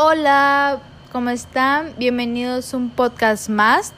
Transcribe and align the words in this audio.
Hola, 0.00 0.78
¿cómo 1.10 1.30
están? 1.30 1.92
Bienvenidos 1.98 2.72
a 2.72 2.76
un 2.76 2.88
podcast 2.88 3.48
más 3.48 3.92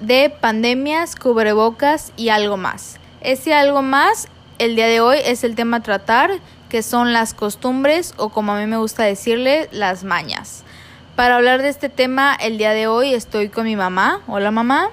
de 0.00 0.30
pandemias, 0.30 1.16
cubrebocas 1.16 2.12
y 2.16 2.28
algo 2.28 2.56
más. 2.56 3.00
Ese 3.22 3.52
algo 3.52 3.82
más, 3.82 4.28
el 4.60 4.76
día 4.76 4.86
de 4.86 5.00
hoy 5.00 5.18
es 5.24 5.42
el 5.42 5.56
tema 5.56 5.78
a 5.78 5.82
tratar, 5.82 6.30
que 6.68 6.84
son 6.84 7.12
las 7.12 7.34
costumbres 7.34 8.14
o 8.18 8.28
como 8.28 8.52
a 8.52 8.60
mí 8.60 8.68
me 8.68 8.76
gusta 8.76 9.02
decirle, 9.02 9.68
las 9.72 10.04
mañas. 10.04 10.62
Para 11.16 11.38
hablar 11.38 11.60
de 11.60 11.70
este 11.70 11.88
tema, 11.88 12.36
el 12.36 12.56
día 12.56 12.70
de 12.70 12.86
hoy 12.86 13.12
estoy 13.12 13.48
con 13.48 13.64
mi 13.64 13.74
mamá. 13.74 14.20
Hola 14.28 14.52
mamá. 14.52 14.90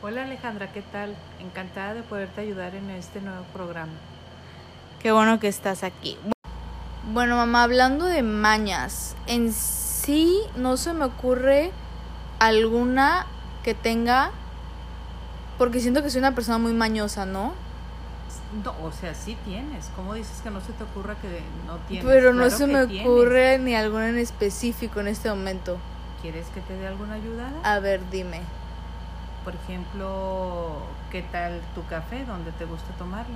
Hola 0.00 0.22
Alejandra, 0.22 0.70
¿qué 0.72 0.82
tal? 0.82 1.16
Encantada 1.40 1.94
de 1.94 2.04
poderte 2.04 2.42
ayudar 2.42 2.76
en 2.76 2.88
este 2.90 3.20
nuevo 3.20 3.42
programa. 3.52 3.94
Qué 5.00 5.10
bueno 5.10 5.40
que 5.40 5.48
estás 5.48 5.82
aquí. 5.82 6.16
Bueno, 7.10 7.36
mamá, 7.36 7.64
hablando 7.64 8.04
de 8.04 8.22
mañas, 8.22 9.16
en 9.26 9.52
sí 9.52 10.40
no 10.54 10.76
se 10.76 10.92
me 10.92 11.04
ocurre 11.04 11.72
alguna 12.38 13.26
que 13.64 13.74
tenga, 13.74 14.30
porque 15.58 15.80
siento 15.80 16.02
que 16.02 16.10
soy 16.10 16.20
una 16.20 16.34
persona 16.34 16.58
muy 16.58 16.72
mañosa, 16.72 17.26
¿no? 17.26 17.54
No, 18.64 18.74
o 18.84 18.92
sea, 18.92 19.14
sí 19.14 19.36
tienes. 19.44 19.90
¿Cómo 19.96 20.14
dices 20.14 20.40
que 20.42 20.50
no 20.50 20.60
se 20.60 20.72
te 20.74 20.84
ocurra 20.84 21.16
que 21.16 21.42
no 21.66 21.76
tienes? 21.88 22.06
Pero 22.06 22.32
no 22.34 22.48
se 22.50 22.68
me 22.68 22.86
tienes. 22.86 23.06
ocurre 23.06 23.58
ni 23.58 23.74
alguna 23.74 24.08
en 24.08 24.18
específico 24.18 25.00
en 25.00 25.08
este 25.08 25.28
momento. 25.28 25.78
¿Quieres 26.20 26.46
que 26.48 26.60
te 26.60 26.76
dé 26.76 26.86
alguna 26.86 27.14
ayuda? 27.14 27.50
A 27.64 27.80
ver, 27.80 28.00
dime. 28.10 28.42
Por 29.44 29.56
ejemplo, 29.56 30.82
¿qué 31.10 31.22
tal 31.22 31.60
tu 31.74 31.84
café? 31.86 32.24
¿Dónde 32.24 32.52
te 32.52 32.64
gusta 32.64 32.92
tomarlo? 32.96 33.34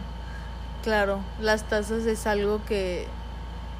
Claro, 0.84 1.18
las 1.40 1.64
tazas 1.64 2.06
es 2.06 2.28
algo 2.28 2.64
que 2.64 3.08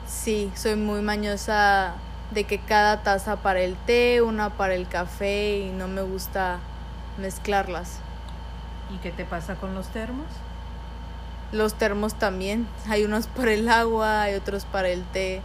sí, 0.08 0.50
soy 0.54 0.76
muy 0.76 1.02
mañosa 1.02 1.94
de 2.30 2.44
que 2.44 2.58
cada 2.58 3.02
taza 3.02 3.36
para 3.36 3.60
el 3.60 3.76
té, 3.76 4.22
una 4.22 4.50
para 4.50 4.74
el 4.74 4.88
café 4.88 5.58
y 5.58 5.70
no 5.70 5.88
me 5.88 6.02
gusta 6.02 6.58
mezclarlas. 7.18 7.98
¿Y 8.94 8.98
qué 8.98 9.10
te 9.10 9.24
pasa 9.24 9.54
con 9.56 9.74
los 9.74 9.88
termos? 9.88 10.26
Los 11.52 11.74
termos 11.74 12.14
también, 12.14 12.66
hay 12.88 13.04
unos 13.04 13.26
para 13.28 13.52
el 13.52 13.68
agua, 13.68 14.22
hay 14.22 14.34
otros 14.34 14.64
para 14.64 14.88
el 14.88 15.04
té. 15.04 15.42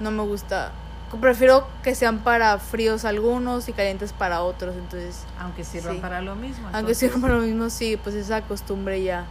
No 0.00 0.10
me 0.10 0.22
gusta. 0.22 0.72
Prefiero 1.20 1.66
que 1.82 1.94
sean 1.94 2.18
para 2.18 2.58
fríos 2.58 3.04
algunos 3.04 3.68
y 3.68 3.72
calientes 3.72 4.12
para 4.12 4.42
otros, 4.42 4.74
entonces, 4.76 5.24
Aunque 5.38 5.64
sirvan 5.64 5.96
Sí. 5.96 6.00
para 6.00 6.20
lo 6.20 6.34
mismo. 6.34 6.64
aunque 6.64 6.78
entonces, 6.78 6.98
sirvan 6.98 7.20
para 7.20 7.34
lo 7.36 7.42
mismo, 7.42 7.70
sí, 7.70 7.96
pues 8.02 8.14
esa 8.14 8.42
costumbre 8.42 9.02
ya 9.02 9.24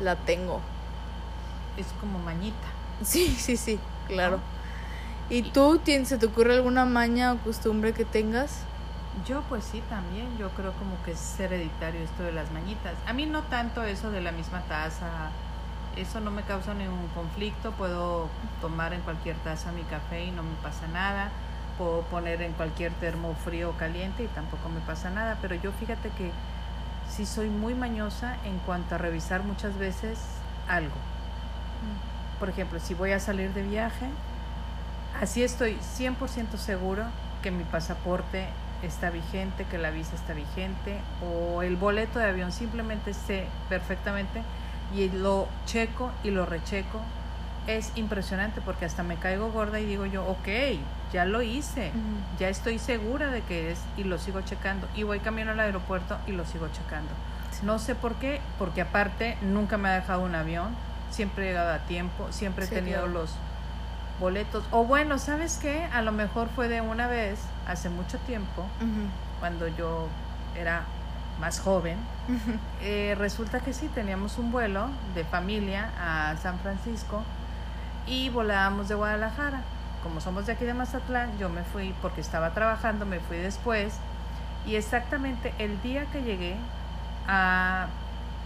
la 0.00 0.16
tengo. 0.16 0.60
Es 1.76 1.86
como 2.00 2.18
mañita. 2.20 2.56
Sí, 3.04 3.36
sí, 3.38 3.56
sí, 3.56 3.78
claro. 4.10 4.40
¿Y 5.28 5.42
tú 5.42 5.78
tienes, 5.78 6.08
se 6.08 6.18
te 6.18 6.26
ocurre 6.26 6.54
alguna 6.54 6.84
maña 6.84 7.32
o 7.32 7.38
costumbre 7.38 7.92
que 7.92 8.04
tengas? 8.04 8.64
Yo 9.26 9.42
pues 9.48 9.64
sí 9.64 9.82
también, 9.88 10.36
yo 10.38 10.50
creo 10.50 10.72
como 10.72 11.00
que 11.04 11.12
es 11.12 11.40
hereditario 11.40 12.00
esto 12.00 12.22
de 12.22 12.32
las 12.32 12.50
mañitas. 12.52 12.94
A 13.06 13.12
mí 13.12 13.26
no 13.26 13.42
tanto 13.42 13.82
eso 13.84 14.10
de 14.10 14.20
la 14.20 14.32
misma 14.32 14.62
taza, 14.62 15.30
eso 15.96 16.20
no 16.20 16.30
me 16.30 16.42
causa 16.42 16.74
ningún 16.74 17.08
conflicto, 17.14 17.72
puedo 17.72 18.28
tomar 18.60 18.92
en 18.92 19.00
cualquier 19.02 19.36
taza 19.36 19.72
mi 19.72 19.82
café 19.82 20.24
y 20.24 20.30
no 20.30 20.42
me 20.42 20.54
pasa 20.62 20.86
nada, 20.88 21.30
puedo 21.78 22.02
poner 22.02 22.42
en 22.42 22.52
cualquier 22.52 22.92
termo 22.94 23.34
frío 23.34 23.70
o 23.70 23.72
caliente 23.72 24.24
y 24.24 24.28
tampoco 24.28 24.68
me 24.68 24.80
pasa 24.80 25.10
nada, 25.10 25.38
pero 25.42 25.54
yo 25.56 25.72
fíjate 25.72 26.10
que 26.10 26.30
sí 27.08 27.26
soy 27.26 27.48
muy 27.48 27.74
mañosa 27.74 28.36
en 28.44 28.58
cuanto 28.60 28.94
a 28.94 28.98
revisar 28.98 29.42
muchas 29.42 29.76
veces 29.78 30.18
algo. 30.68 30.94
Por 32.40 32.48
ejemplo, 32.48 32.80
si 32.80 32.94
voy 32.94 33.12
a 33.12 33.20
salir 33.20 33.52
de 33.52 33.62
viaje, 33.62 34.06
así 35.20 35.44
estoy 35.44 35.76
100% 35.98 36.56
seguro 36.56 37.04
que 37.42 37.50
mi 37.50 37.64
pasaporte 37.64 38.46
está 38.82 39.10
vigente, 39.10 39.66
que 39.70 39.76
la 39.76 39.90
visa 39.90 40.14
está 40.14 40.32
vigente 40.32 40.98
o 41.22 41.62
el 41.62 41.76
boleto 41.76 42.18
de 42.18 42.30
avión 42.30 42.50
simplemente 42.50 43.12
sé 43.12 43.46
perfectamente 43.68 44.42
y 44.94 45.10
lo 45.10 45.48
checo 45.66 46.10
y 46.24 46.30
lo 46.30 46.46
recheco. 46.46 47.00
Es 47.66 47.92
impresionante 47.94 48.62
porque 48.62 48.86
hasta 48.86 49.02
me 49.02 49.16
caigo 49.16 49.52
gorda 49.52 49.78
y 49.78 49.84
digo 49.84 50.06
yo, 50.06 50.24
ok, 50.26 50.48
ya 51.12 51.26
lo 51.26 51.42
hice, 51.42 51.92
ya 52.38 52.48
estoy 52.48 52.78
segura 52.78 53.26
de 53.26 53.42
que 53.42 53.70
es 53.70 53.78
y 53.98 54.04
lo 54.04 54.18
sigo 54.18 54.40
checando 54.40 54.88
y 54.96 55.02
voy 55.02 55.20
camino 55.20 55.50
al 55.50 55.60
aeropuerto 55.60 56.16
y 56.26 56.32
lo 56.32 56.46
sigo 56.46 56.68
checando. 56.68 57.10
No 57.62 57.78
sé 57.78 57.94
por 57.94 58.14
qué, 58.14 58.40
porque 58.58 58.80
aparte 58.80 59.36
nunca 59.42 59.76
me 59.76 59.90
ha 59.90 59.92
dejado 59.92 60.22
un 60.22 60.34
avión, 60.34 60.74
siempre 61.10 61.44
he 61.44 61.48
llegado 61.48 61.72
a 61.72 61.78
tiempo, 61.80 62.28
siempre 62.30 62.64
he 62.64 62.68
Sí, 62.68 62.74
tenido 62.74 63.02
claro. 63.02 63.12
los 63.20 63.34
boletos. 64.18 64.64
O 64.70 64.84
bueno, 64.84 65.18
¿sabes 65.18 65.58
qué? 65.60 65.84
A 65.92 66.02
lo 66.02 66.12
mejor 66.12 66.48
fue 66.54 66.68
de 66.68 66.80
una 66.80 67.06
vez, 67.06 67.38
hace 67.66 67.88
mucho 67.88 68.18
tiempo, 68.18 68.66
cuando 69.40 69.66
yo 69.68 70.08
era 70.58 70.82
más 71.40 71.60
joven. 71.60 71.96
Eh, 72.82 73.14
resulta 73.18 73.60
que 73.60 73.72
sí, 73.72 73.88
teníamos 73.94 74.38
un 74.38 74.52
vuelo 74.52 74.88
de 75.14 75.24
familia 75.24 75.90
a 75.98 76.36
San 76.36 76.58
Francisco 76.60 77.22
y 78.06 78.28
volábamos 78.30 78.88
de 78.88 78.94
Guadalajara. 78.94 79.62
Como 80.02 80.20
somos 80.20 80.46
de 80.46 80.52
aquí 80.52 80.64
de 80.64 80.74
Mazatlán, 80.74 81.36
yo 81.38 81.48
me 81.48 81.62
fui 81.62 81.94
porque 82.02 82.20
estaba 82.20 82.50
trabajando, 82.50 83.04
me 83.06 83.20
fui 83.20 83.36
después 83.38 83.94
y 84.66 84.76
exactamente 84.76 85.54
el 85.58 85.80
día 85.82 86.04
que 86.12 86.22
llegué 86.22 86.56
a, 87.26 87.86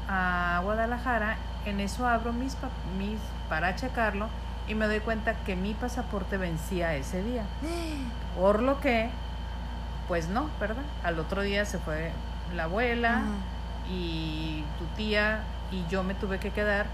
a 0.09 0.61
Guadalajara, 0.63 1.37
en 1.67 1.81
eso 1.81 2.07
abro 2.07 2.33
mis, 2.33 2.55
pa- 2.57 2.71
mis 2.99 3.19
para 3.49 3.75
checarlo 3.77 4.29
y 4.67 4.75
me 4.75 4.87
doy 4.87 5.01
cuenta 5.01 5.35
que 5.45 5.57
mi 5.57 5.75
pasaporte 5.75 6.37
vencía 6.37 6.95
ese 6.95 7.23
día. 7.23 7.45
Por 8.39 8.63
lo 8.63 8.81
que, 8.81 9.11
pues 10.09 10.29
no, 10.29 10.49
¿verdad? 10.61 10.83
Al 11.03 11.19
otro 11.19 11.43
día 11.43 11.65
se 11.65 11.79
fue 11.79 12.13
la 12.55 12.65
abuela 12.65 13.23
y 13.91 14.65
tu 14.79 14.85
tía 14.97 15.41
y 15.71 15.85
yo 15.91 16.03
me 16.03 16.15
tuve 16.15 16.39
que 16.39 16.51
quedar. 16.51 16.87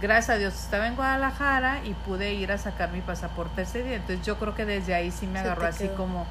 Gracias 0.00 0.36
a 0.36 0.38
Dios 0.38 0.54
estaba 0.54 0.86
en 0.86 0.94
Guadalajara 0.94 1.80
y 1.84 1.92
pude 1.94 2.32
ir 2.34 2.52
a 2.52 2.58
sacar 2.58 2.92
mi 2.92 3.00
pasaporte 3.00 3.62
ese 3.62 3.82
día. 3.82 3.96
Entonces 3.96 4.24
yo 4.24 4.38
creo 4.38 4.54
que 4.54 4.64
desde 4.64 4.94
ahí 4.94 5.10
sí 5.10 5.26
me 5.26 5.40
agarró 5.40 5.66
así 5.66 5.88
como 5.96 6.24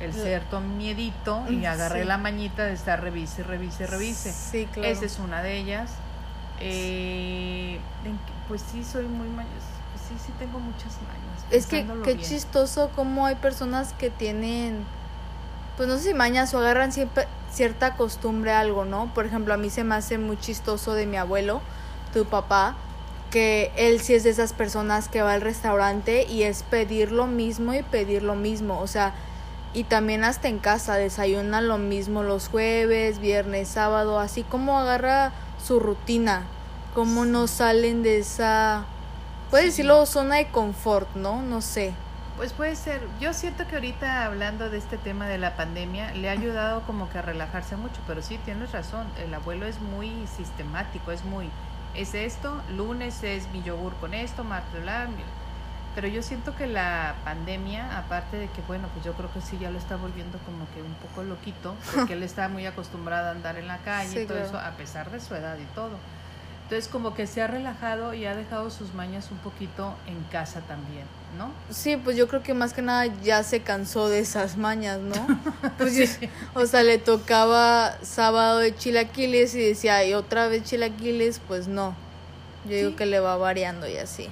el 0.00 0.12
cierto 0.12 0.60
miedito 0.60 1.44
y 1.48 1.64
agarré 1.64 2.02
sí. 2.02 2.06
la 2.08 2.18
mañita 2.18 2.64
de 2.64 2.72
estar 2.74 3.00
revise, 3.00 3.42
revise, 3.44 3.86
revise. 3.86 4.32
Sí, 4.32 4.66
claro. 4.72 4.88
Esa 4.88 5.04
es 5.06 5.18
una 5.18 5.42
de 5.42 5.56
ellas. 5.56 5.90
Eh, 6.60 7.78
pues 8.48 8.62
sí, 8.70 8.84
soy 8.84 9.06
muy 9.06 9.28
mañosa. 9.28 9.66
Sí, 9.96 10.14
sí, 10.26 10.32
tengo 10.38 10.58
muchas 10.58 10.98
mañas. 11.02 11.44
Es 11.50 11.66
que 11.66 11.86
qué 12.04 12.14
bien. 12.14 12.28
chistoso 12.28 12.90
cómo 12.94 13.26
hay 13.26 13.34
personas 13.36 13.92
que 13.94 14.10
tienen, 14.10 14.84
pues 15.76 15.88
no 15.88 15.96
sé 15.96 16.10
si 16.10 16.14
mañas 16.14 16.52
o 16.54 16.58
agarran 16.58 16.92
siempre 16.92 17.26
cierta 17.52 17.94
costumbre 17.94 18.52
a 18.52 18.60
algo, 18.60 18.84
¿no? 18.84 19.12
Por 19.14 19.26
ejemplo, 19.26 19.54
a 19.54 19.56
mí 19.56 19.70
se 19.70 19.84
me 19.84 19.94
hace 19.94 20.18
muy 20.18 20.38
chistoso 20.38 20.94
de 20.94 21.06
mi 21.06 21.16
abuelo, 21.16 21.60
tu 22.12 22.24
papá, 22.24 22.76
que 23.30 23.72
él 23.76 24.00
sí 24.00 24.14
es 24.14 24.24
de 24.24 24.30
esas 24.30 24.52
personas 24.52 25.08
que 25.08 25.22
va 25.22 25.32
al 25.32 25.40
restaurante 25.40 26.26
y 26.26 26.42
es 26.42 26.62
pedir 26.62 27.12
lo 27.12 27.26
mismo 27.26 27.74
y 27.74 27.82
pedir 27.82 28.22
lo 28.22 28.34
mismo, 28.34 28.78
o 28.80 28.86
sea, 28.86 29.14
y 29.74 29.84
también 29.84 30.24
hasta 30.24 30.48
en 30.48 30.58
casa 30.58 30.96
desayuna 30.96 31.62
lo 31.62 31.78
mismo 31.78 32.22
los 32.22 32.48
jueves, 32.48 33.18
viernes, 33.18 33.68
sábado, 33.68 34.18
así 34.18 34.42
como 34.42 34.78
agarra 34.78 35.32
su 35.64 35.80
rutina, 35.80 36.42
como 36.94 37.24
no 37.24 37.46
salen 37.46 38.02
de 38.02 38.18
esa, 38.18 38.84
puedes 39.50 39.66
Sí. 39.66 39.70
decirlo, 39.82 40.06
zona 40.06 40.36
de 40.36 40.50
confort, 40.50 41.14
¿no? 41.14 41.42
No 41.42 41.60
sé. 41.60 41.94
Pues 42.36 42.52
puede 42.54 42.74
ser. 42.76 43.06
Yo 43.20 43.34
siento 43.34 43.66
que 43.68 43.74
ahorita 43.76 44.24
hablando 44.24 44.70
de 44.70 44.78
este 44.78 44.96
tema 44.96 45.28
de 45.28 45.38
la 45.38 45.54
pandemia 45.54 46.12
le 46.14 46.28
ha 46.28 46.32
ayudado 46.32 46.82
como 46.86 47.08
que 47.10 47.18
a 47.18 47.22
relajarse 47.22 47.76
mucho, 47.76 48.00
pero 48.06 48.22
sí 48.22 48.38
tienes 48.38 48.72
razón. 48.72 49.06
El 49.22 49.32
abuelo 49.34 49.66
es 49.66 49.80
muy 49.80 50.26
sistemático, 50.36 51.12
es 51.12 51.24
muy 51.24 51.50
es 51.94 52.14
esto, 52.14 52.62
lunes 52.74 53.22
es 53.22 53.50
mi 53.52 53.62
yogur 53.62 53.94
con 53.96 54.14
esto, 54.14 54.44
martes 54.44 54.82
pero 55.94 56.08
yo 56.08 56.22
siento 56.22 56.54
que 56.56 56.66
la 56.66 57.14
pandemia, 57.24 57.98
aparte 57.98 58.36
de 58.36 58.48
que 58.48 58.62
bueno, 58.66 58.88
pues 58.94 59.04
yo 59.04 59.12
creo 59.12 59.32
que 59.32 59.40
sí 59.40 59.58
ya 59.60 59.70
lo 59.70 59.78
está 59.78 59.96
volviendo 59.96 60.38
como 60.46 60.66
que 60.74 60.82
un 60.82 60.94
poco 60.94 61.22
loquito, 61.22 61.74
porque 61.94 62.12
él 62.14 62.22
está 62.22 62.48
muy 62.48 62.66
acostumbrado 62.66 63.28
a 63.28 63.30
andar 63.32 63.56
en 63.58 63.66
la 63.68 63.78
calle 63.78 64.10
Sí, 64.10 64.18
y 64.20 64.26
todo 64.26 64.38
claro. 64.38 64.48
eso, 64.58 64.58
a 64.58 64.70
pesar 64.72 65.10
de 65.10 65.20
su 65.20 65.34
edad 65.34 65.56
y 65.58 65.64
todo. 65.74 65.90
Entonces 66.64 66.88
como 66.90 67.12
que 67.12 67.26
se 67.26 67.42
ha 67.42 67.46
relajado 67.48 68.14
y 68.14 68.24
ha 68.24 68.34
dejado 68.34 68.70
sus 68.70 68.94
mañas 68.94 69.28
un 69.30 69.36
poquito 69.38 69.94
en 70.06 70.22
casa 70.30 70.60
también, 70.60 71.04
¿no? 71.36 71.50
Sí, 71.68 71.98
pues 71.98 72.16
yo 72.16 72.28
creo 72.28 72.42
que 72.42 72.54
más 72.54 72.72
que 72.72 72.80
nada 72.80 73.04
ya 73.22 73.42
se 73.42 73.60
cansó 73.60 74.08
de 74.08 74.20
esas 74.20 74.56
mañas, 74.56 74.98
¿no? 75.00 75.26
Pues 75.76 75.94
yo- 75.96 76.28
o 76.54 76.64
sea, 76.64 76.82
le 76.82 76.96
tocaba 76.98 77.98
sábado 78.02 78.58
de 78.58 78.74
chilaquiles 78.74 79.54
y 79.54 79.58
decía, 79.60 79.96
ay, 79.96 80.14
otra 80.14 80.46
vez 80.48 80.62
chilaquiles, 80.64 81.40
pues 81.46 81.68
no. 81.68 81.94
Yo 82.64 82.76
digo 82.76 82.96
que 82.96 83.04
le 83.04 83.20
va 83.20 83.36
variando 83.36 83.86
y 83.88 83.96
así. 83.98 84.30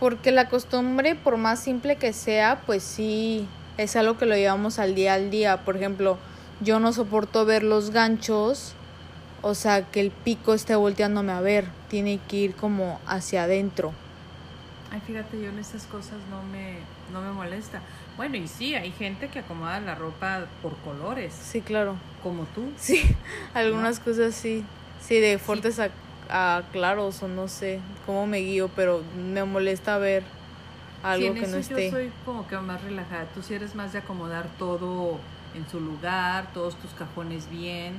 Porque 0.00 0.30
la 0.30 0.48
costumbre, 0.48 1.14
por 1.16 1.36
más 1.36 1.60
simple 1.60 1.96
que 1.96 2.12
sea, 2.12 2.62
pues 2.66 2.82
sí, 2.82 3.46
es 3.76 3.96
algo 3.96 4.16
que 4.16 4.26
lo 4.26 4.36
llevamos 4.36 4.78
al 4.78 4.94
día 4.94 5.14
al 5.14 5.30
día. 5.30 5.64
Por 5.64 5.76
ejemplo, 5.76 6.18
yo 6.60 6.78
no 6.80 6.92
soporto 6.92 7.44
ver 7.44 7.62
los 7.62 7.90
ganchos, 7.90 8.74
o 9.42 9.54
sea, 9.54 9.82
que 9.82 10.00
el 10.00 10.10
pico 10.10 10.54
esté 10.54 10.76
volteándome 10.76 11.32
a 11.32 11.40
ver, 11.40 11.66
tiene 11.88 12.20
que 12.28 12.36
ir 12.36 12.54
como 12.54 13.00
hacia 13.06 13.44
adentro. 13.44 13.92
Ay, 14.90 15.00
fíjate, 15.06 15.40
yo 15.40 15.50
en 15.50 15.58
estas 15.58 15.84
cosas 15.84 16.16
no 16.30 16.42
me, 16.44 16.78
no 17.12 17.20
me 17.20 17.30
molesta. 17.32 17.82
Bueno, 18.16 18.36
y 18.36 18.48
sí, 18.48 18.74
hay 18.74 18.90
gente 18.90 19.28
que 19.28 19.40
acomoda 19.40 19.78
la 19.80 19.94
ropa 19.94 20.46
por 20.62 20.76
colores. 20.78 21.34
Sí, 21.34 21.60
claro. 21.60 21.96
Como 22.22 22.44
tú. 22.46 22.72
Sí, 22.78 23.02
algunas 23.54 24.00
cosas 24.00 24.34
sí. 24.34 24.64
Sí, 25.00 25.20
de 25.20 25.38
fuertes 25.38 25.78
A, 25.78 25.90
a, 26.30 26.62
claros 26.72 27.22
o 27.22 27.28
no 27.28 27.48
sé 27.48 27.80
cómo 28.06 28.26
me 28.26 28.38
guío, 28.38 28.68
pero 28.74 29.02
me 29.16 29.44
molesta 29.44 29.98
ver 29.98 30.22
algo 31.02 31.34
que 31.34 31.46
no 31.46 31.56
esté. 31.56 31.86
Yo 31.86 31.90
soy 31.90 32.12
como 32.24 32.46
que 32.46 32.56
más 32.58 32.82
relajada. 32.82 33.26
Tú 33.34 33.42
sí 33.42 33.54
eres 33.54 33.74
más 33.74 33.92
de 33.92 33.98
acomodar 34.00 34.46
todo 34.58 35.18
en 35.54 35.68
su 35.68 35.80
lugar, 35.80 36.52
todos 36.52 36.76
tus 36.76 36.90
cajones 36.92 37.50
bien 37.50 37.94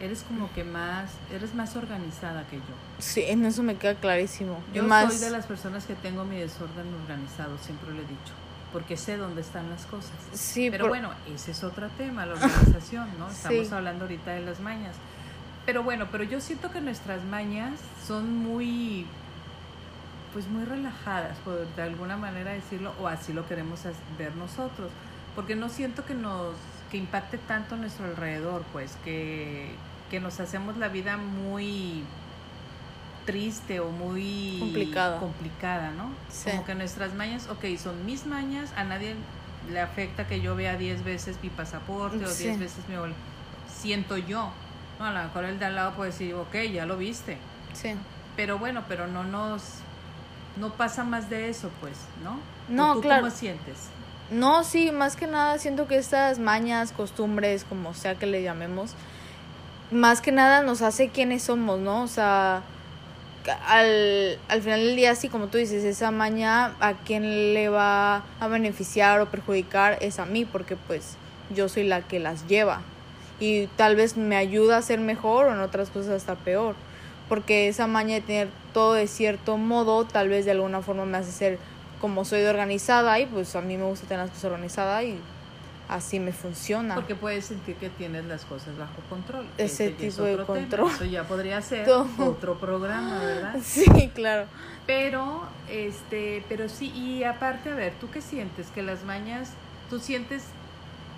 eres 0.00 0.22
como 0.22 0.52
que 0.52 0.64
más, 0.64 1.10
eres 1.32 1.54
más 1.54 1.76
organizada 1.76 2.46
que 2.48 2.56
yo. 2.56 2.62
Sí, 2.98 3.22
en 3.22 3.44
eso 3.46 3.62
me 3.62 3.76
queda 3.76 3.94
clarísimo. 3.94 4.60
Yo 4.74 4.86
soy 4.88 5.18
de 5.18 5.30
las 5.30 5.46
personas 5.46 5.86
que 5.86 5.94
tengo 5.94 6.24
mi 6.24 6.38
desorden 6.38 6.92
organizado, 7.02 7.56
siempre 7.58 7.90
lo 7.90 8.00
he 8.00 8.04
dicho, 8.04 8.32
porque 8.72 8.96
sé 8.96 9.16
dónde 9.16 9.40
están 9.40 9.70
las 9.70 9.86
cosas. 9.86 10.12
Sí, 10.32 10.70
pero 10.70 10.88
bueno, 10.88 11.10
ese 11.34 11.52
es 11.52 11.64
otro 11.64 11.88
tema, 11.96 12.26
la 12.26 12.34
organización, 12.34 13.08
¿no? 13.18 13.28
Estamos 13.30 13.72
hablando 13.72 14.04
ahorita 14.04 14.32
de 14.32 14.42
las 14.42 14.60
mañas. 14.60 14.96
Pero 15.66 15.82
bueno, 15.82 16.08
pero 16.10 16.24
yo 16.24 16.40
siento 16.40 16.70
que 16.70 16.80
nuestras 16.80 17.24
mañas 17.24 17.74
son 18.06 18.36
muy 18.38 19.06
pues 20.32 20.48
muy 20.48 20.64
relajadas, 20.64 21.38
por 21.38 21.66
de 21.76 21.82
alguna 21.82 22.18
manera 22.18 22.52
decirlo, 22.52 22.92
o 23.00 23.08
así 23.08 23.32
lo 23.32 23.48
queremos 23.48 23.80
ver 24.18 24.36
nosotros, 24.36 24.90
porque 25.34 25.56
no 25.56 25.70
siento 25.70 26.04
que 26.04 26.14
nos 26.14 26.54
que 26.90 26.98
impacte 26.98 27.38
tanto 27.38 27.74
a 27.74 27.78
nuestro 27.78 28.04
alrededor, 28.04 28.62
pues 28.72 28.96
que, 29.02 29.70
que 30.10 30.20
nos 30.20 30.38
hacemos 30.38 30.76
la 30.76 30.88
vida 30.88 31.16
muy 31.16 32.04
triste 33.24 33.80
o 33.80 33.90
muy 33.90 34.58
complicada, 34.60 35.18
complicada 35.18 35.90
¿no? 35.90 36.10
Como 36.44 36.64
que 36.64 36.74
nuestras 36.74 37.14
mañas, 37.14 37.48
ok, 37.48 37.64
son 37.78 38.06
mis 38.06 38.26
mañas, 38.26 38.72
a 38.76 38.84
nadie 38.84 39.16
le 39.70 39.80
afecta 39.80 40.26
que 40.26 40.40
yo 40.40 40.54
vea 40.54 40.76
10 40.76 41.02
veces 41.02 41.38
mi 41.42 41.48
pasaporte 41.48 42.24
o 42.24 42.32
10 42.32 42.58
veces 42.60 42.88
mi 42.88 42.94
siento 43.68 44.16
yo. 44.16 44.50
No, 44.98 45.06
a 45.06 45.12
lo 45.12 45.22
mejor 45.22 45.44
el 45.44 45.58
de 45.58 45.64
al 45.66 45.74
lado 45.74 45.92
puede 45.92 46.10
decir, 46.10 46.34
ok, 46.34 46.54
ya 46.72 46.86
lo 46.86 46.96
viste. 46.96 47.38
Sí. 47.74 47.94
Pero 48.36 48.58
bueno, 48.58 48.84
pero 48.88 49.06
no 49.06 49.24
nos, 49.24 49.62
no 50.56 50.72
pasa 50.74 51.04
más 51.04 51.28
de 51.30 51.48
eso, 51.48 51.70
pues, 51.80 51.98
¿no? 52.22 52.38
No, 52.68 52.94
¿Tú 52.94 53.02
claro. 53.02 53.22
¿Cómo 53.22 53.34
sientes? 53.34 53.88
No, 54.30 54.64
sí, 54.64 54.90
más 54.90 55.16
que 55.16 55.26
nada 55.26 55.58
siento 55.58 55.86
que 55.86 55.98
estas 55.98 56.38
mañas, 56.38 56.92
costumbres, 56.92 57.64
como 57.64 57.94
sea 57.94 58.16
que 58.16 58.26
le 58.26 58.42
llamemos, 58.42 58.94
más 59.90 60.20
que 60.20 60.32
nada 60.32 60.62
nos 60.62 60.82
hace 60.82 61.10
quienes 61.10 61.44
somos, 61.44 61.78
¿no? 61.78 62.02
O 62.02 62.08
sea, 62.08 62.62
al, 63.68 64.38
al 64.48 64.62
final 64.62 64.80
del 64.80 64.96
día, 64.96 65.14
sí, 65.14 65.28
como 65.28 65.46
tú 65.46 65.58
dices, 65.58 65.84
esa 65.84 66.10
maña 66.10 66.74
a 66.80 66.94
quién 66.94 67.54
le 67.54 67.68
va 67.68 68.24
a 68.40 68.48
beneficiar 68.48 69.20
o 69.20 69.26
perjudicar 69.26 69.98
es 70.00 70.18
a 70.18 70.26
mí, 70.26 70.44
porque 70.44 70.76
pues 70.76 71.16
yo 71.54 71.68
soy 71.68 71.84
la 71.84 72.02
que 72.02 72.18
las 72.18 72.48
lleva. 72.48 72.80
Y 73.38 73.66
tal 73.76 73.96
vez 73.96 74.16
me 74.16 74.36
ayuda 74.36 74.78
a 74.78 74.82
ser 74.82 75.00
mejor 75.00 75.46
o 75.46 75.52
en 75.52 75.60
otras 75.60 75.90
cosas 75.90 76.12
hasta 76.12 76.34
peor. 76.36 76.74
Porque 77.28 77.68
esa 77.68 77.86
maña 77.86 78.14
de 78.14 78.20
tener 78.20 78.48
todo 78.72 78.94
de 78.94 79.06
cierto 79.08 79.56
modo, 79.56 80.04
tal 80.04 80.28
vez 80.28 80.44
de 80.44 80.52
alguna 80.52 80.80
forma 80.80 81.04
me 81.04 81.18
hace 81.18 81.32
ser 81.32 81.58
como 82.00 82.24
soy 82.24 82.40
de 82.40 82.48
organizada 82.48 83.18
y 83.18 83.26
pues 83.26 83.56
a 83.56 83.60
mí 83.60 83.76
me 83.76 83.84
gusta 83.84 84.06
tener 84.06 84.24
las 84.24 84.30
cosas 84.30 84.44
organizadas 84.52 85.04
y 85.04 85.18
así 85.88 86.20
me 86.20 86.32
funciona. 86.32 86.94
Porque 86.94 87.14
puedes 87.14 87.46
sentir 87.46 87.76
que 87.76 87.88
tienes 87.90 88.24
las 88.26 88.44
cosas 88.44 88.76
bajo 88.76 89.00
control. 89.08 89.46
Ese, 89.58 89.90
tipo 89.90 90.22
de 90.22 90.44
control. 90.44 90.90
Eso 90.90 91.04
ya 91.04 91.24
podría 91.24 91.60
ser 91.62 91.88
otro 92.18 92.58
programa, 92.58 93.18
¿verdad? 93.18 93.56
Sí, 93.62 94.10
claro. 94.14 94.46
Pero, 94.86 95.42
este, 95.70 96.44
pero 96.48 96.68
sí, 96.68 96.92
y 96.92 97.24
aparte, 97.24 97.70
a 97.70 97.74
ver, 97.74 97.92
¿tú 98.00 98.08
qué 98.10 98.20
sientes? 98.20 98.68
Que 98.68 98.82
las 98.82 99.04
mañas, 99.04 99.50
¿tú 99.90 99.98
sientes 99.98 100.44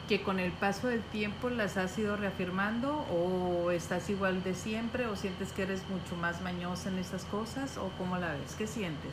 que 0.09 0.23
con 0.23 0.41
el 0.41 0.51
paso 0.51 0.89
del 0.89 1.03
tiempo 1.03 1.51
las 1.51 1.77
has 1.77 1.97
ido 1.99 2.17
reafirmando 2.17 3.07
o 3.13 3.71
estás 3.71 4.09
igual 4.09 4.43
de 4.43 4.55
siempre 4.55 5.07
o 5.07 5.15
sientes 5.15 5.53
que 5.53 5.63
eres 5.63 5.83
mucho 5.89 6.17
más 6.17 6.41
mañosa 6.41 6.89
en 6.89 6.99
esas 6.99 7.25
cosas 7.27 7.77
o 7.77 7.91
cómo 7.99 8.17
la 8.17 8.33
ves? 8.33 8.55
¿Qué 8.57 8.67
sientes? 8.67 9.13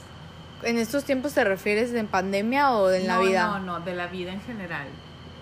¿En 0.64 0.78
estos 0.78 1.04
tiempos 1.04 1.34
te 1.34 1.44
refieres 1.44 1.94
en 1.94 2.08
pandemia 2.08 2.72
o 2.72 2.90
en 2.90 3.08
la 3.08 3.20
vida? 3.20 3.46
No, 3.46 3.60
no, 3.60 3.80
de 3.82 3.94
la 3.94 4.08
vida 4.08 4.32
en 4.32 4.42
general. 4.42 4.88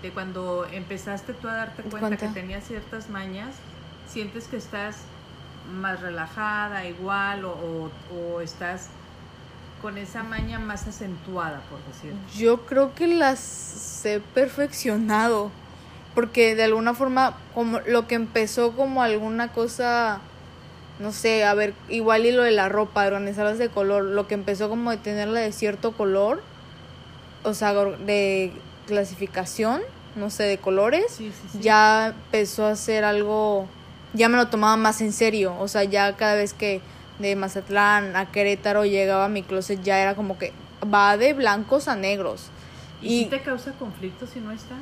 De 0.01 0.09
cuando 0.11 0.65
empezaste 0.65 1.33
tú 1.33 1.47
a 1.47 1.53
darte 1.53 1.83
cuenta 1.83 2.17
que 2.17 2.27
tenías 2.29 2.65
ciertas 2.65 3.09
mañas, 3.09 3.55
sientes 4.07 4.47
que 4.47 4.57
estás 4.57 4.97
más 5.71 6.01
relajada, 6.01 6.85
igual, 6.85 7.45
o, 7.45 7.89
o, 8.11 8.41
estás 8.41 8.89
con 9.83 9.99
esa 9.99 10.23
maña 10.23 10.57
más 10.57 10.87
acentuada, 10.87 11.61
por 11.69 11.77
decirlo. 11.85 12.17
Yo 12.35 12.65
creo 12.65 12.95
que 12.95 13.05
las 13.05 14.03
he 14.05 14.19
perfeccionado, 14.19 15.51
porque 16.15 16.55
de 16.55 16.63
alguna 16.63 16.95
forma, 16.95 17.37
como 17.53 17.81
lo 17.81 18.07
que 18.07 18.15
empezó 18.15 18.71
como 18.71 19.03
alguna 19.03 19.49
cosa 19.49 20.21
no 20.99 21.11
sé, 21.11 21.43
a 21.43 21.53
ver, 21.53 21.73
igual 21.89 22.25
y 22.25 22.31
lo 22.31 22.43
de 22.43 22.51
la 22.51 22.69
ropa, 22.69 23.05
organizarlas 23.05 23.57
de 23.57 23.69
color, 23.69 24.03
lo 24.03 24.27
que 24.27 24.35
empezó 24.35 24.69
como 24.69 24.91
de 24.91 24.97
tenerla 24.97 25.39
de 25.39 25.51
cierto 25.51 25.91
color, 25.91 26.41
o 27.43 27.53
sea, 27.53 27.73
de 27.73 28.51
clasificación, 28.87 29.81
no 30.15 30.29
sé, 30.29 30.43
de 30.43 30.59
colores, 30.59 31.19
ya 31.59 32.07
empezó 32.07 32.67
a 32.67 32.75
ser 32.75 33.03
algo, 33.03 33.67
ya 34.13 34.29
me 34.29 34.37
lo 34.37 34.47
tomaba 34.47 34.77
más 34.77 35.01
en 35.01 35.11
serio, 35.13 35.55
o 35.59 35.67
sea, 35.67 35.83
ya 35.83 36.15
cada 36.15 36.35
vez 36.35 36.53
que 36.53 36.81
de 37.19 37.35
Mazatlán 37.35 38.15
a 38.15 38.31
Querétaro 38.31 38.85
llegaba 38.85 39.25
a 39.25 39.29
mi 39.29 39.43
closet 39.43 39.81
ya 39.83 39.99
era 39.99 40.15
como 40.15 40.37
que 40.37 40.53
va 40.91 41.17
de 41.17 41.33
blancos 41.33 41.87
a 41.87 41.95
negros. 41.95 42.47
¿Y, 43.01 43.07
y 43.07 43.23
si 43.23 43.29
te 43.29 43.41
causa 43.41 43.71
conflicto 43.73 44.27
si 44.27 44.39
no 44.39 44.51
está? 44.51 44.75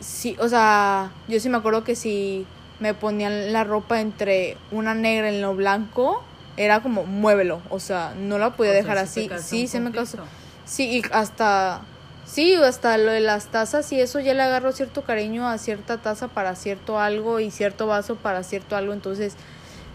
Sí, 0.00 0.36
o 0.38 0.48
sea, 0.48 1.10
yo 1.26 1.40
sí 1.40 1.48
me 1.48 1.58
acuerdo 1.58 1.84
que 1.84 1.96
si 1.96 2.46
me 2.80 2.94
ponían 2.94 3.52
la 3.52 3.64
ropa 3.64 4.00
entre 4.00 4.56
una 4.70 4.94
negra 4.94 5.32
y 5.32 5.40
lo 5.40 5.54
blanco, 5.54 6.22
era 6.56 6.80
como 6.80 7.04
muévelo, 7.04 7.60
o 7.70 7.80
sea, 7.80 8.14
no 8.16 8.38
la 8.38 8.54
podía 8.54 8.72
dejar 8.72 8.98
así. 8.98 9.30
Sí, 9.40 9.66
se 9.66 9.80
me 9.80 9.92
causó. 9.92 10.18
Sí, 10.64 10.98
y 10.98 11.02
hasta 11.12 11.82
sí, 12.24 12.54
hasta 12.54 12.98
lo 12.98 13.10
de 13.10 13.20
las 13.20 13.46
tazas 13.46 13.90
y 13.92 14.00
eso 14.00 14.20
ya 14.20 14.34
le 14.34 14.42
agarro 14.42 14.72
cierto 14.72 15.02
cariño 15.02 15.48
a 15.48 15.56
cierta 15.58 15.98
taza 15.98 16.28
para 16.28 16.54
cierto 16.56 16.98
algo 17.00 17.40
y 17.40 17.50
cierto 17.50 17.86
vaso 17.86 18.16
para 18.16 18.42
cierto 18.42 18.76
algo, 18.76 18.92
entonces 18.92 19.34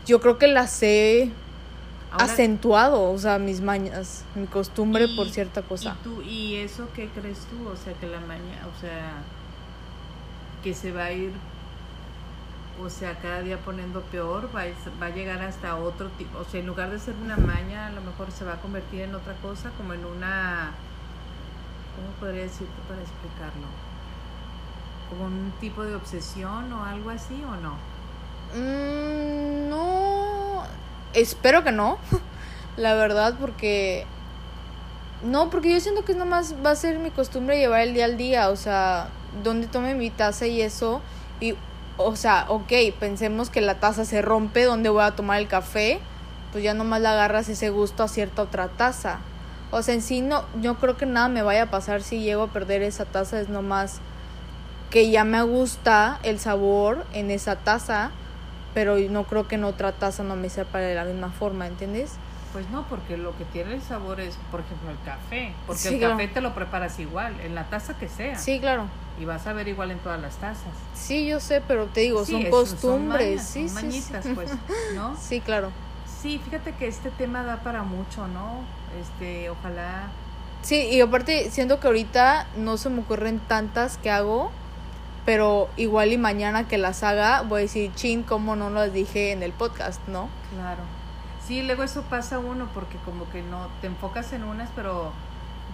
yo 0.05 0.19
creo 0.19 0.37
que 0.37 0.47
las 0.47 0.71
acentuado, 2.17 3.11
o 3.11 3.17
sea, 3.17 3.39
mis 3.39 3.61
mañas, 3.61 4.25
mi 4.35 4.47
costumbre 4.47 5.07
por 5.15 5.29
cierta 5.29 5.61
cosa. 5.61 5.97
¿Y 5.99 6.03
tú 6.03 6.21
y 6.21 6.55
eso 6.55 6.87
qué 6.95 7.09
crees 7.09 7.39
tú? 7.45 7.67
O 7.67 7.75
sea, 7.75 7.93
que 7.93 8.07
la 8.07 8.19
maña, 8.19 8.67
o 8.75 8.79
sea, 8.79 9.21
que 10.63 10.73
se 10.73 10.91
va 10.91 11.05
a 11.05 11.11
ir 11.11 11.31
o 12.81 12.89
sea, 12.89 13.15
cada 13.19 13.41
día 13.41 13.57
poniendo 13.59 14.01
peor, 14.01 14.49
va, 14.55 14.63
va 15.01 15.05
a 15.05 15.09
llegar 15.09 15.41
hasta 15.41 15.75
otro 15.75 16.09
tipo, 16.17 16.39
o 16.39 16.43
sea, 16.43 16.59
en 16.59 16.67
lugar 16.67 16.89
de 16.89 16.99
ser 16.99 17.15
una 17.23 17.37
maña, 17.37 17.87
a 17.87 17.91
lo 17.91 18.01
mejor 18.01 18.31
se 18.31 18.45
va 18.45 18.53
a 18.53 18.61
convertir 18.61 19.01
en 19.01 19.15
otra 19.15 19.35
cosa, 19.35 19.69
como 19.77 19.93
en 19.93 20.03
una, 20.05 20.71
¿cómo 21.95 22.09
podría 22.19 22.43
decirte 22.43 22.73
para 22.87 23.01
explicarlo? 23.01 23.67
Como 25.09 25.25
un 25.25 25.53
tipo 25.59 25.83
de 25.83 25.95
obsesión 25.95 26.73
o 26.73 26.83
algo 26.83 27.09
así 27.11 27.43
o 27.43 27.55
no? 27.57 27.77
Mm, 28.55 29.69
no, 29.69 30.02
espero 31.13 31.63
que 31.63 31.71
no, 31.71 31.97
la 32.77 32.93
verdad, 32.95 33.35
porque... 33.39 34.05
No, 35.23 35.49
porque 35.49 35.71
yo 35.71 35.79
siento 35.79 36.03
que 36.03 36.15
nomás 36.15 36.55
va 36.65 36.71
a 36.71 36.75
ser 36.75 36.99
mi 36.99 37.09
costumbre 37.09 37.57
llevar 37.57 37.81
el 37.81 37.93
día 37.93 38.05
al 38.05 38.17
día, 38.17 38.49
o 38.49 38.57
sea, 38.57 39.07
donde 39.41 39.67
tome 39.67 39.95
mi 39.95 40.09
taza 40.09 40.47
y 40.47 40.61
eso, 40.61 41.01
y 41.39 41.55
o 41.97 42.15
sea, 42.15 42.45
ok, 42.49 42.71
pensemos 42.99 43.49
que 43.49 43.61
la 43.61 43.79
taza 43.79 44.05
se 44.05 44.21
rompe 44.21 44.63
donde 44.63 44.89
voy 44.89 45.03
a 45.03 45.11
tomar 45.11 45.39
el 45.39 45.47
café, 45.47 45.99
pues 46.51 46.63
ya 46.63 46.73
nomás 46.73 47.01
le 47.01 47.07
agarras 47.07 47.49
ese 47.49 47.69
gusto 47.69 48.03
a 48.03 48.07
cierta 48.07 48.41
otra 48.41 48.67
taza. 48.67 49.19
O 49.71 49.81
sea, 49.81 49.93
en 49.93 50.01
sí 50.01 50.21
no, 50.21 50.43
yo 50.61 50.75
creo 50.75 50.97
que 50.97 51.05
nada 51.05 51.27
me 51.29 51.41
vaya 51.41 51.63
a 51.63 51.71
pasar 51.71 52.01
si 52.01 52.21
llego 52.21 52.43
a 52.43 52.47
perder 52.47 52.81
esa 52.81 53.05
taza, 53.05 53.39
es 53.39 53.49
nomás 53.49 53.99
que 54.89 55.09
ya 55.09 55.23
me 55.23 55.41
gusta 55.41 56.19
el 56.23 56.39
sabor 56.39 57.05
en 57.13 57.31
esa 57.31 57.55
taza, 57.55 58.11
pero 58.73 58.97
no 58.97 59.23
creo 59.25 59.47
que 59.47 59.55
en 59.55 59.63
otra 59.63 59.91
taza 59.91 60.23
no 60.23 60.35
me 60.35 60.49
sepa 60.49 60.79
de 60.79 60.95
la 60.95 61.05
misma 61.05 61.31
forma, 61.31 61.67
¿entiendes? 61.67 62.13
Pues 62.51 62.69
no, 62.69 62.87
porque 62.87 63.17
lo 63.17 63.35
que 63.37 63.45
tiene 63.45 63.73
el 63.73 63.81
sabor 63.81 64.19
es, 64.19 64.37
por 64.51 64.59
ejemplo, 64.59 64.91
el 64.91 64.99
café, 65.03 65.53
porque 65.65 65.87
el 65.89 65.99
café 65.99 66.27
te 66.27 66.41
lo 66.41 66.53
preparas 66.53 66.99
igual, 66.99 67.39
en 67.41 67.55
la 67.55 67.63
taza 67.63 67.97
que 67.97 68.07
sea. 68.07 68.37
Sí, 68.37 68.59
claro 68.59 68.87
y 69.19 69.25
vas 69.25 69.45
a 69.47 69.53
ver 69.53 69.67
igual 69.67 69.91
en 69.91 69.99
todas 69.99 70.19
las 70.21 70.35
tazas. 70.35 70.73
Sí, 70.95 71.27
yo 71.27 71.39
sé, 71.39 71.61
pero 71.67 71.85
te 71.85 72.01
digo, 72.01 72.25
son 72.25 72.45
costumbres, 72.49 73.43
sí, 73.43 73.69
son 73.69 73.75
mañitas, 73.75 74.25
pues, 74.33 74.51
¿no? 74.95 75.15
Sí, 75.21 75.39
claro. 75.41 75.71
Sí, 76.21 76.39
fíjate 76.43 76.73
que 76.73 76.87
este 76.87 77.09
tema 77.11 77.43
da 77.43 77.57
para 77.57 77.83
mucho, 77.83 78.27
¿no? 78.27 78.61
Este, 78.99 79.49
ojalá. 79.49 80.09
Sí, 80.61 80.75
y 80.75 81.01
aparte 81.01 81.51
siento 81.51 81.79
que 81.79 81.87
ahorita 81.87 82.47
no 82.57 82.77
se 82.77 82.89
me 82.89 83.01
ocurren 83.01 83.39
tantas 83.39 83.97
que 83.97 84.09
hago, 84.09 84.51
pero 85.25 85.69
igual 85.77 86.11
y 86.11 86.17
mañana 86.17 86.67
que 86.67 86.77
las 86.77 87.03
haga 87.03 87.41
voy 87.41 87.59
a 87.59 87.61
decir, 87.63 87.91
chin, 87.95 88.23
cómo 88.23 88.55
no 88.55 88.69
las 88.69 88.91
dije 88.93 89.31
en 89.31 89.43
el 89.43 89.51
podcast, 89.51 90.01
¿no? 90.07 90.29
Claro. 90.53 90.81
Sí, 91.47 91.61
luego 91.61 91.83
eso 91.83 92.03
pasa 92.03 92.39
uno 92.39 92.69
porque 92.73 92.97
como 93.05 93.29
que 93.29 93.41
no 93.41 93.67
te 93.81 93.87
enfocas 93.87 94.31
en 94.33 94.43
unas, 94.43 94.69
pero 94.75 95.11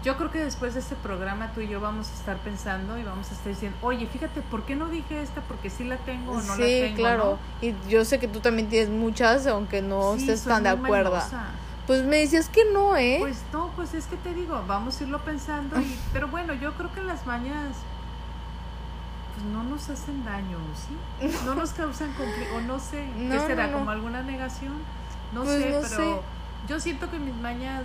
yo 0.04 0.18
creo 0.18 0.32
que 0.32 0.40
después 0.40 0.74
de 0.74 0.80
este 0.80 0.96
programa 0.96 1.52
tú 1.54 1.62
y 1.62 1.68
yo 1.68 1.80
vamos 1.82 2.10
a 2.10 2.14
estar 2.14 2.38
pensando 2.38 2.98
y 2.98 3.04
vamos 3.04 3.30
a 3.30 3.34
estar 3.34 3.50
diciendo, 3.50 3.78
oye, 3.82 4.08
fíjate, 4.08 4.42
¿por 4.42 4.64
qué 4.64 4.76
no 4.76 4.88
dije 4.88 5.22
esta? 5.22 5.42
Porque 5.42 5.70
sí 5.70 5.84
la 5.84 5.98
tengo 5.98 6.32
o 6.34 6.42
no 6.42 6.56
sí, 6.56 6.62
la 6.62 6.68
tengo. 6.68 6.96
claro. 6.96 7.40
¿no? 7.62 7.68
Y 7.68 7.76
yo 7.90 8.06
sé 8.06 8.18
que 8.20 8.28
tú 8.28 8.40
también 8.40 8.70
tienes 8.70 8.90
muchas, 8.90 9.46
aunque 9.46 9.82
no 9.82 10.16
Sí, 10.16 10.22
estés 10.22 10.44
tan 10.44 10.64
de 10.64 10.70
acuerdo. 10.70 11.20
Pues 11.86 12.04
me 12.04 12.18
decías 12.18 12.50
que 12.50 12.62
no, 12.72 12.96
¿eh? 12.96 13.18
Pues 13.20 13.42
no, 13.52 13.72
pues 13.76 13.94
es 13.96 14.06
que 14.06 14.16
te 14.18 14.34
digo, 14.34 14.64
vamos 14.68 15.00
a 15.02 15.04
irlo 15.04 15.20
pensando. 15.26 15.80
Y, 15.80 16.00
pero 16.14 16.28
bueno, 16.28 16.54
yo 16.54 16.74
creo 16.76 16.94
que 16.94 17.02
las 17.02 17.26
mañas 17.26 17.76
pues 19.40 19.54
no 19.54 19.64
nos 19.64 19.90
hacen 19.90 20.24
daño, 20.26 20.58
¿sí? 20.76 21.28
No 21.46 21.56
nos 21.56 21.72
causan 21.72 22.12
conflicto, 22.14 22.56
o 22.56 22.62
no 22.62 22.80
sé, 22.80 23.06
No, 23.18 23.34
¿qué 23.34 23.40
será? 23.48 23.68
no. 23.68 23.80
¿Como 23.80 23.92
alguna 23.92 24.22
negación? 24.22 24.74
No 25.34 25.44
Pues 25.44 25.62
sé, 25.62 25.70
pero 25.72 25.88
sé. 25.88 26.22
yo 26.68 26.80
siento 26.80 27.10
que 27.10 27.20
mis 27.20 27.36
mañas 27.36 27.84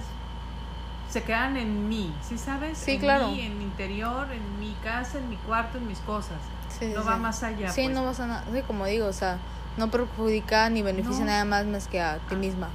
se 1.11 1.23
quedan 1.23 1.57
en 1.57 1.89
mí, 1.89 2.13
¿sí 2.27 2.39
sabes? 2.39 2.77
Sí, 2.79 2.93
en 2.93 3.01
claro. 3.01 3.29
mí, 3.29 3.41
en 3.43 3.57
mi 3.59 3.65
interior, 3.65 4.27
en 4.33 4.59
mi 4.59 4.75
casa, 4.83 5.19
en 5.19 5.29
mi 5.29 5.37
cuarto, 5.37 5.79
en 5.79 5.87
mis 5.87 5.99
cosas. 6.01 6.39
Sí, 6.77 6.87
no 6.95 7.03
sí. 7.03 7.09
va 7.09 7.17
más 7.17 7.43
allá. 7.45 7.71
Sí, 7.71 7.83
pues. 7.85 7.95
no 7.95 8.05
vas 8.05 8.19
a 8.21 8.27
nada. 8.27 8.45
Sí, 8.53 8.63
como 8.67 8.87
digo, 8.87 9.07
o 9.07 9.13
sea, 9.13 9.39
no 9.77 9.91
perjudica 9.91 10.69
ni 10.71 10.83
beneficia 10.83 11.21
No. 11.21 11.27
nada 11.27 11.45
más 11.45 11.67
más 11.67 11.87
que 11.87 12.01
a 12.01 12.17
ti 12.19 12.35
Ah. 12.35 12.39
misma. 12.39 12.67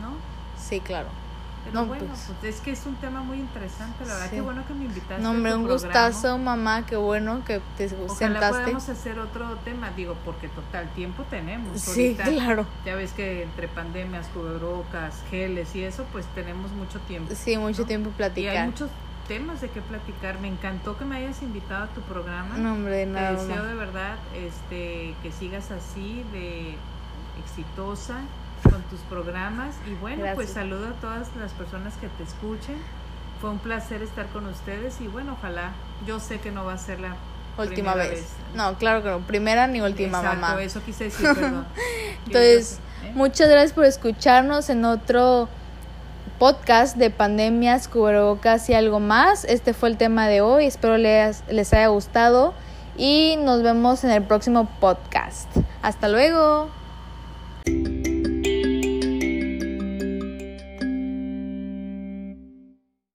¿No? 0.00 0.12
Sí, 0.62 0.78
claro. 0.80 1.08
Pero 1.64 1.80
No, 1.80 1.86
bueno, 1.86 2.06
pues. 2.08 2.30
pues. 2.40 2.54
es 2.56 2.60
que 2.60 2.72
es 2.72 2.86
un 2.86 2.96
tema 2.96 3.22
muy 3.22 3.38
interesante, 3.38 4.04
la 4.04 4.14
verdad, 4.14 4.28
Sí. 4.30 4.36
qué 4.36 4.40
bueno 4.40 4.66
que 4.66 4.74
me 4.74 4.84
invitaste. 4.86 5.22
No, 5.22 5.28
a 5.28 5.32
hombre, 5.32 5.52
tu 5.52 5.58
un 5.58 5.64
programa. 5.66 5.88
gustazo, 6.08 6.38
mamá. 6.38 6.86
Qué 6.86 6.96
bueno 6.96 7.44
que 7.44 7.60
te 7.76 7.86
Ojalá 7.86 8.14
sentaste. 8.14 8.58
podamos 8.62 8.88
hacer 8.88 9.18
otro 9.20 9.56
tema, 9.64 9.90
digo, 9.96 10.16
porque 10.24 10.48
total 10.48 10.88
tiempo 10.94 11.24
tenemos. 11.30 11.80
Sí, 11.80 12.16
Ahorita 12.18 12.24
claro. 12.24 12.66
Ya 12.84 12.96
ves 12.96 13.12
que 13.12 13.44
entre 13.44 13.68
pandemias, 13.68 14.26
cubrebocas, 14.34 15.22
geles 15.30 15.74
y 15.76 15.84
eso, 15.84 16.04
pues 16.12 16.26
tenemos 16.34 16.72
mucho 16.72 16.98
tiempo. 17.00 17.32
Sí, 17.34 17.56
mucho 17.56 17.82
¿no? 17.82 17.86
tiempo 17.88 18.08
Y 18.08 18.12
hay 18.12 18.16
platicar. 18.16 18.66
muchos 18.66 18.90
temas 19.28 19.60
de 19.60 19.70
qué 19.70 19.80
platicar. 19.82 20.40
Me 20.40 20.48
encantó 20.48 20.98
que 20.98 21.04
me 21.04 21.16
hayas 21.16 21.42
invitado 21.42 21.84
a 21.84 21.86
tu 21.88 22.00
programa. 22.02 22.56
No, 22.58 22.72
hombre, 22.72 22.96
de 22.96 23.06
Te 23.06 23.12
nada. 23.12 23.32
deseo 23.32 23.62
de 23.64 23.74
verdad 23.74 24.16
este, 24.34 25.14
que 25.22 25.30
sigas 25.30 25.70
así, 25.70 26.24
de 26.32 26.74
exitosa 27.44 28.16
con 28.62 28.82
tus 28.84 29.00
programas. 29.00 29.74
Y 29.86 29.94
bueno, 29.94 30.24
pues 30.34 30.50
saludo 30.50 30.88
a 30.88 30.92
todas 31.00 31.28
las 31.36 31.52
personas 31.52 31.94
que 31.94 32.08
te 32.08 32.22
escuchen. 32.22 32.76
Fue 33.40 33.50
un 33.50 33.58
placer 33.58 34.02
estar 34.02 34.26
con 34.28 34.46
ustedes 34.46 35.00
y 35.00 35.08
bueno, 35.08 35.36
ojalá, 35.38 35.72
yo 36.06 36.20
sé 36.20 36.40
que 36.40 36.52
no 36.52 36.64
va 36.64 36.74
a 36.74 36.78
ser 36.78 37.00
la 37.00 37.16
Última 37.58 37.94
vez. 37.94 38.24
No, 38.54 38.74
claro 38.78 39.02
que 39.02 39.10
no. 39.10 39.20
Primera 39.20 39.66
ni 39.66 39.80
última, 39.80 40.18
Exacto, 40.18 40.40
mamá. 40.40 40.62
eso 40.62 40.82
quise 40.84 41.04
decir, 41.04 41.26
perdón. 41.34 41.66
Entonces, 42.26 42.78
¿Eh? 43.04 43.12
muchas 43.14 43.48
gracias 43.50 43.72
por 43.72 43.84
escucharnos 43.84 44.70
en 44.70 44.84
otro 44.84 45.48
podcast 46.38 46.96
de 46.96 47.10
pandemias, 47.10 47.88
cubrebocas 47.88 48.68
y 48.70 48.74
algo 48.74 49.00
más. 49.00 49.44
Este 49.44 49.74
fue 49.74 49.90
el 49.90 49.96
tema 49.98 50.28
de 50.28 50.40
hoy. 50.40 50.66
Espero 50.66 50.96
les, 50.96 51.44
les 51.48 51.72
haya 51.74 51.88
gustado 51.88 52.54
y 52.96 53.36
nos 53.42 53.62
vemos 53.62 54.02
en 54.04 54.10
el 54.10 54.22
próximo 54.22 54.66
podcast. 54.80 55.48
Hasta 55.82 56.08
luego. 56.08 56.70